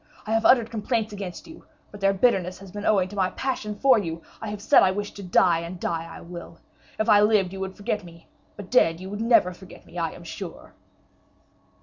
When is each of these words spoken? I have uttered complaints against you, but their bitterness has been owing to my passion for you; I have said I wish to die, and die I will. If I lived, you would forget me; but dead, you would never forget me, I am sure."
I 0.25 0.31
have 0.31 0.45
uttered 0.45 0.71
complaints 0.71 1.13
against 1.13 1.45
you, 1.47 1.63
but 1.91 1.99
their 2.01 2.11
bitterness 2.11 2.57
has 2.57 2.71
been 2.71 2.87
owing 2.87 3.07
to 3.09 3.15
my 3.15 3.29
passion 3.29 3.75
for 3.75 3.99
you; 3.99 4.23
I 4.41 4.47
have 4.49 4.59
said 4.59 4.81
I 4.81 4.89
wish 4.89 5.11
to 5.11 5.21
die, 5.21 5.59
and 5.59 5.79
die 5.79 6.07
I 6.11 6.21
will. 6.21 6.57
If 6.97 7.07
I 7.07 7.21
lived, 7.21 7.53
you 7.53 7.59
would 7.59 7.77
forget 7.77 8.03
me; 8.03 8.27
but 8.55 8.71
dead, 8.71 8.99
you 8.99 9.11
would 9.11 9.21
never 9.21 9.53
forget 9.53 9.85
me, 9.85 9.99
I 9.99 10.13
am 10.13 10.23
sure." 10.23 10.73